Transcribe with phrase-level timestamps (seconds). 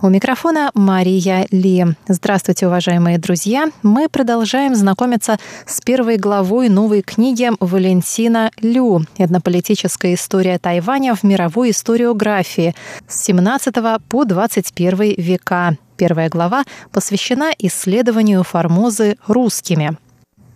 [0.00, 1.84] У микрофона Мария Ли.
[2.06, 3.68] Здравствуйте, уважаемые друзья.
[3.82, 11.70] Мы продолжаем знакомиться с первой главой новой книги Валентина Лю «Этнополитическая история Тайваня в мировой
[11.70, 12.76] историографии»
[13.08, 13.74] с 17
[14.08, 15.76] по 21 века.
[15.96, 16.62] Первая глава
[16.92, 19.98] посвящена исследованию Формозы русскими–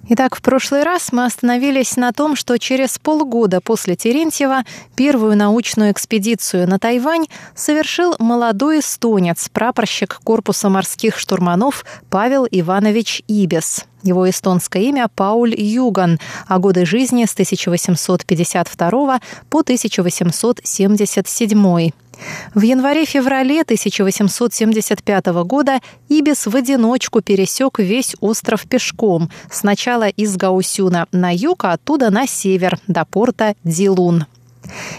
[0.08, 4.64] Итак, в прошлый раз мы остановились на том, что через полгода после Терентьева
[4.96, 13.86] первую научную экспедицию на Тайвань совершил молодой эстонец, прапорщик корпуса морских штурманов Павел Иванович Ибис.
[14.02, 21.92] Его эстонское имя Пауль Юган, а годы жизни с 1852 по 1877.
[22.54, 31.34] В январе-феврале 1875 года Ибис в одиночку пересек весь остров пешком, сначала из Гаусюна на
[31.34, 34.26] юг, а оттуда на север, до порта Дилун.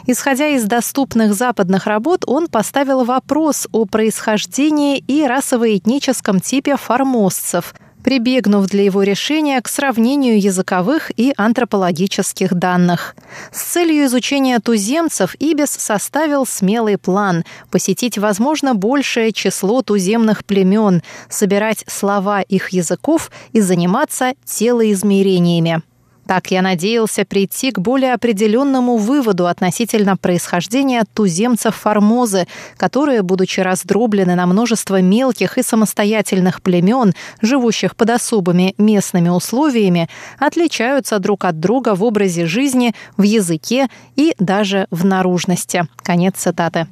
[0.07, 8.67] Исходя из доступных западных работ, он поставил вопрос о происхождении и расово-этническом типе формозцев, прибегнув
[8.67, 13.15] для его решения к сравнению языковых и антропологических данных.
[13.51, 21.83] С целью изучения туземцев Ибис составил смелый план– посетить, возможно, большее число туземных племен, собирать
[21.87, 25.81] слова их языков и заниматься телоизмерениями.
[26.27, 34.35] Так я надеялся прийти к более определенному выводу относительно происхождения туземцев Формозы, которые, будучи раздроблены
[34.35, 41.95] на множество мелких и самостоятельных племен, живущих под особыми местными условиями, отличаются друг от друга
[41.95, 45.87] в образе жизни, в языке и даже в наружности.
[45.97, 46.87] Конец цитаты.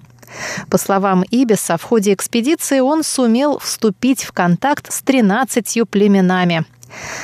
[0.69, 6.66] По словам Ибиса, в ходе экспедиции он сумел вступить в контакт с 13 племенами.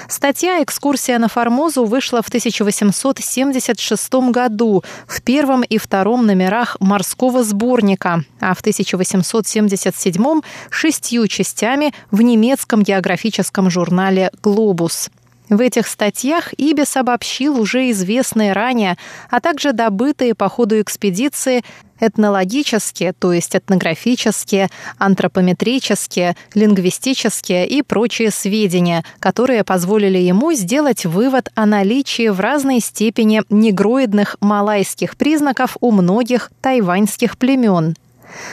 [0.08, 8.24] Статья «Экскурсия на Формозу» вышла в 1876 году в первом и втором номерах морского сборника,
[8.40, 15.10] а в 1877 шестью частями в немецком географическом журнале «Глобус».
[15.50, 18.98] В этих статьях Ибис обобщил уже известные ранее,
[19.30, 21.64] а также добытые по ходу экспедиции
[22.00, 31.66] этнологические, то есть этнографические, антропометрические, лингвистические и прочие сведения, которые позволили ему сделать вывод о
[31.66, 37.96] наличии в разной степени негроидных малайских признаков у многих тайваньских племен–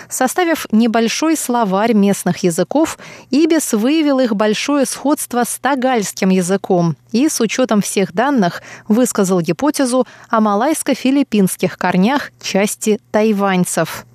[0.08, 2.98] Составив небольшой словарь местных языков,
[3.30, 10.06] Ибис выявил их большое сходство с тагальским языком и, с учетом всех данных, высказал гипотезу
[10.28, 14.06] о малайско-филиппинских корнях части тайваньцев.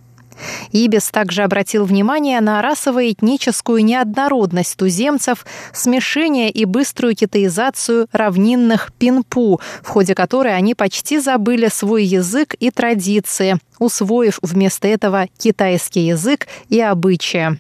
[0.72, 9.88] Ибис также обратил внимание на расово-этническую неоднородность туземцев, смешение и быструю китаизацию равнинных пинпу, в
[9.88, 16.80] ходе которой они почти забыли свой язык и традиции, усвоив вместо этого китайский язык и
[16.80, 17.58] обычаи.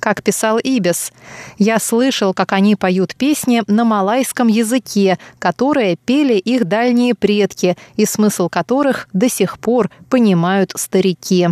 [0.00, 1.12] Как писал Ибис,
[1.58, 8.04] «Я слышал, как они поют песни на малайском языке, которые пели их дальние предки, и
[8.04, 11.48] смысл которых до сих пор понимают старики».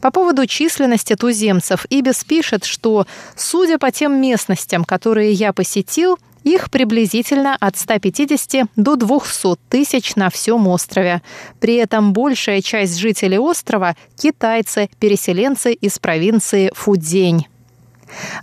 [0.00, 6.70] По поводу численности туземцев Ибис пишет, что, судя по тем местностям, которые я посетил, их
[6.70, 11.22] приблизительно от 150 до 200 тысяч на всем острове.
[11.58, 17.46] При этом большая часть жителей острова– китайцы, переселенцы из провинции Фудзень.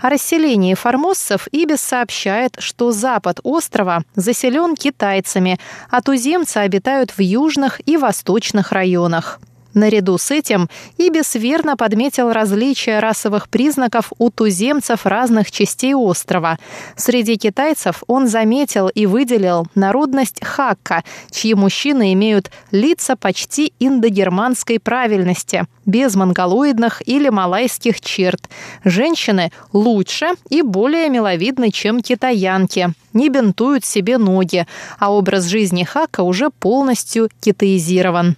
[0.02, 7.80] О расселении формоссов Ибис сообщает, что запад острова заселен китайцами, а туземцы обитают в южных
[7.88, 9.40] и восточных районах.
[9.74, 16.58] Наряду с этим Ибис верно подметил различия расовых признаков у туземцев разных частей острова.
[16.96, 25.66] Среди китайцев он заметил и выделил народность хакка, чьи мужчины имеют лица почти индогерманской правильности,
[25.86, 28.50] без монголоидных или малайских черт.
[28.84, 34.68] Женщины лучше и более миловидны, чем китаянки, не бинтуют себе ноги,
[35.00, 38.36] а образ жизни хака уже полностью китаизирован.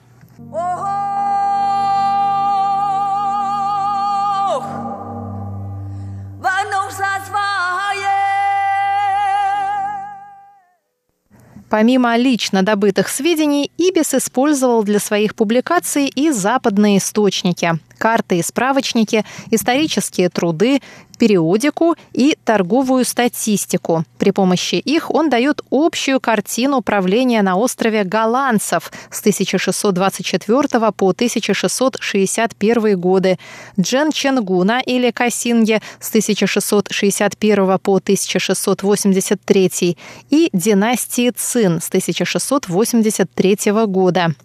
[11.73, 17.79] Помимо лично добытых сведений, Ибис использовал для своих публикаций и западные источники.
[18.03, 20.81] Карты и справочники, исторические труды,
[21.17, 24.03] периодику и торговую статистику.
[24.19, 32.99] При помощи их он дает общую картину правления на острове голландцев с 1624 по 1661
[32.99, 33.39] годы,
[33.79, 39.97] Джен Ченгуна или Касинге с 1661 по 1683
[40.29, 43.57] и династии Цин с 1683
[43.87, 44.35] года.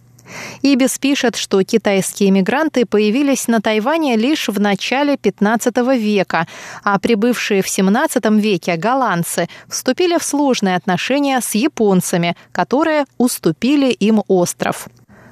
[0.63, 6.47] Ибис пишет, что китайские мигранты появились на Тайване лишь в начале 15 века,
[6.83, 14.23] а прибывшие в 17 веке голландцы вступили в сложные отношения с японцами, которые уступили им
[14.29, 14.89] остров.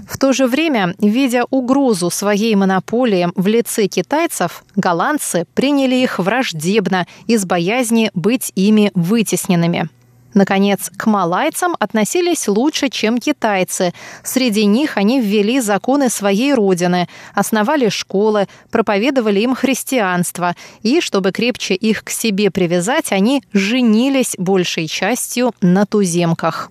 [0.08, 7.06] В то же время, видя угрозу своей монополии в лице китайцев, голландцы приняли их враждебно
[7.26, 9.88] из боязни быть ими вытесненными.
[10.36, 13.94] Наконец, к малайцам относились лучше, чем китайцы.
[14.22, 20.54] Среди них они ввели законы своей родины, основали школы, проповедовали им христианство.
[20.82, 26.70] И, чтобы крепче их к себе привязать, они женились большей частью на туземках.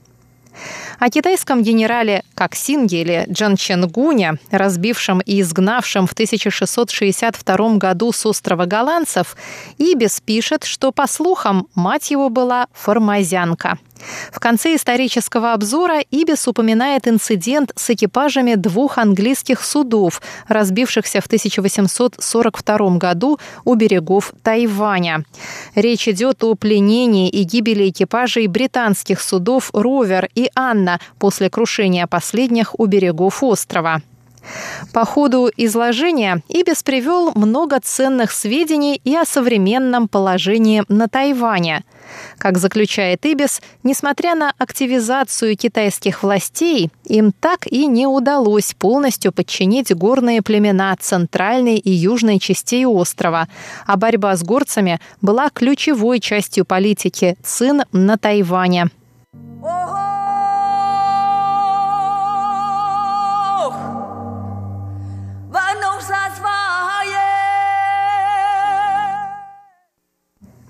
[1.00, 8.66] О китайском генерале Коксинге или Джан Ченгуне, разбившем и изгнавшем в 1662 году с острова
[8.66, 9.36] голландцев,
[9.78, 13.78] Ибис пишет, что, по слухам, мать его была формазянка–
[14.32, 22.98] в конце исторического обзора Ибис упоминает инцидент с экипажами двух английских судов, разбившихся в 1842
[22.98, 25.24] году у берегов Тайваня.
[25.76, 32.80] Речь идет о пленении и гибели экипажей британских судов «Ровер» и «Анна» после крушения последних
[32.80, 34.02] у берегов острова.
[34.94, 41.84] По ходу изложения Ибис привел много ценных сведений и о современном положении на Тайване.
[42.38, 49.94] Как заключает Ибис, несмотря на активизацию китайских властей, им так и не удалось полностью подчинить
[49.94, 53.48] горные племена центральной и южной частей острова,
[53.86, 58.90] а борьба с горцами была ключевой частью политики Цин на Тайване.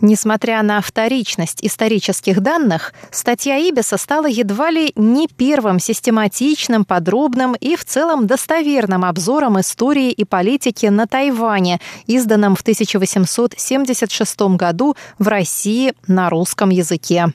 [0.08, 7.76] Несмотря на вторичность исторических данных, статья Ибиса стала едва ли не первым систематичным, подробным и
[7.76, 15.96] в целом достоверным обзором истории и политики на Тайване, изданным в 1876 году в России
[16.06, 17.34] на русском языке.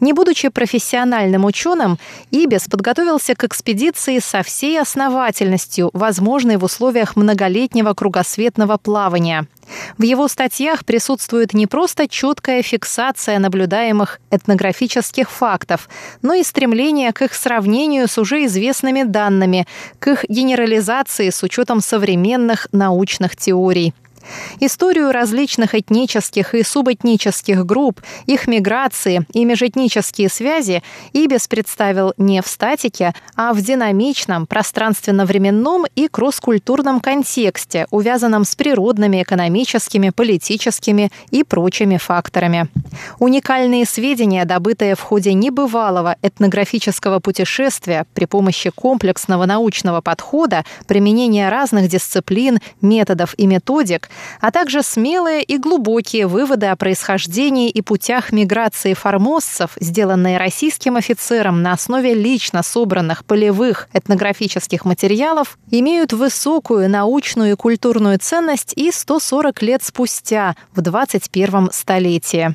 [0.00, 1.98] Не будучи профессиональным ученым,
[2.30, 9.46] Ибис подготовился к экспедиции со всей основательностью, возможной в условиях многолетнего кругосветного плавания.
[9.98, 15.88] В его статьях присутствует не просто четкая фиксация наблюдаемых этнографических фактов,
[16.22, 19.66] но и стремление к их сравнению с уже известными данными,
[19.98, 23.94] к их генерализации с учетом современных научных теорий.
[24.60, 30.82] Историю различных этнических и субэтнических групп, их миграции и межэтнические связи
[31.12, 39.22] Ибис представил не в статике, а в динамичном, пространственно-временном и кросс-культурном контексте, увязанном с природными,
[39.22, 42.68] экономическими, политическими и прочими факторами.
[43.18, 51.88] Уникальные сведения, добытые в ходе небывалого этнографического путешествия при помощи комплексного научного подхода, применения разных
[51.88, 54.08] дисциплин, методов и методик,
[54.40, 61.62] а также смелые и глубокие выводы о происхождении и путях миграции формоссов, сделанные российским офицером
[61.62, 69.62] на основе лично собранных полевых этнографических материалов, имеют высокую научную и культурную ценность и 140
[69.62, 72.54] лет спустя, в 21 столетии.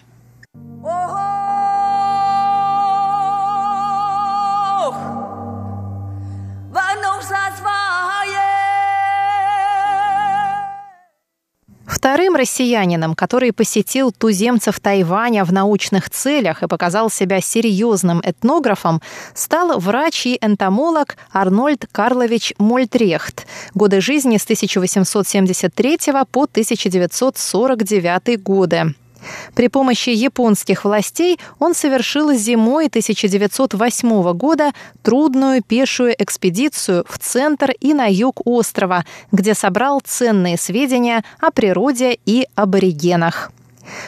[12.00, 19.02] Вторым россиянином, который посетил туземцев Тайваня в научных целях и показал себя серьезным этнографом,
[19.34, 23.46] стал врач и энтомолог Арнольд Карлович Мольтрехт.
[23.74, 25.98] Годы жизни с 1873
[26.32, 28.96] по 1949 годы.
[29.56, 34.72] При помощи японских властей он совершил зимой 1908 года
[35.02, 42.18] трудную пешую экспедицию в центр и на юг острова, где собрал ценные сведения о природе
[42.26, 43.52] и аборигенах.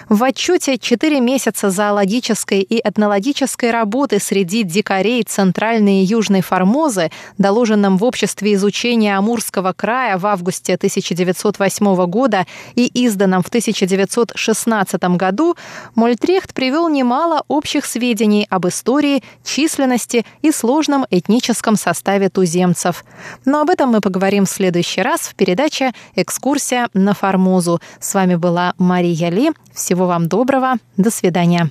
[0.10, 7.98] В отчете «Четыре месяца зоологической и этнологической работы среди дикарей Центральной и Южной Формозы», доложенном
[7.98, 12.46] в Обществе изучения Амурского края в августе 1908 года
[12.76, 15.56] и изданном в 1916 году,
[15.96, 23.04] Мольтрехт привел немало общих сведений об истории, численности и сложном этническом составе туземцев.
[23.46, 27.80] Но об этом мы поговорим в следующий раз в передаче «Экскурсия на Формозу».
[28.00, 29.52] С вами была Мария Ли.
[29.74, 30.76] Всего вам доброго.
[30.98, 31.70] До свидания.